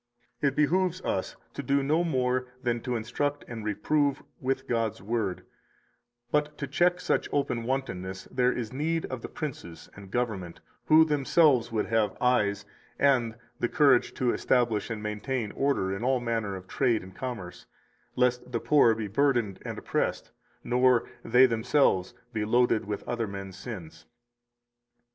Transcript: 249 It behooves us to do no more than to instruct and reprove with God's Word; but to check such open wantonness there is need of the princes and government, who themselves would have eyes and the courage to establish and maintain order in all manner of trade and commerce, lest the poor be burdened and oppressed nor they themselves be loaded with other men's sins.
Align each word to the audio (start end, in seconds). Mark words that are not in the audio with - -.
249 0.41 0.51
It 0.51 0.55
behooves 0.95 1.01
us 1.03 1.35
to 1.53 1.61
do 1.61 1.83
no 1.83 2.03
more 2.03 2.47
than 2.63 2.81
to 2.81 2.95
instruct 2.95 3.45
and 3.47 3.63
reprove 3.63 4.23
with 4.39 4.67
God's 4.67 4.99
Word; 4.99 5.45
but 6.31 6.57
to 6.57 6.65
check 6.65 6.99
such 6.99 7.29
open 7.31 7.65
wantonness 7.65 8.23
there 8.31 8.51
is 8.51 8.73
need 8.73 9.05
of 9.05 9.21
the 9.21 9.29
princes 9.29 9.91
and 9.95 10.09
government, 10.09 10.59
who 10.87 11.05
themselves 11.05 11.71
would 11.71 11.85
have 11.85 12.17
eyes 12.19 12.65
and 12.97 13.35
the 13.59 13.69
courage 13.69 14.15
to 14.15 14.33
establish 14.33 14.89
and 14.89 15.03
maintain 15.03 15.51
order 15.51 15.95
in 15.95 16.03
all 16.03 16.19
manner 16.19 16.55
of 16.55 16.67
trade 16.67 17.03
and 17.03 17.15
commerce, 17.15 17.67
lest 18.15 18.51
the 18.51 18.59
poor 18.59 18.95
be 18.95 19.07
burdened 19.07 19.59
and 19.61 19.77
oppressed 19.77 20.31
nor 20.63 21.07
they 21.23 21.45
themselves 21.45 22.15
be 22.33 22.43
loaded 22.43 22.85
with 22.85 23.03
other 23.07 23.27
men's 23.27 23.55
sins. 23.55 24.07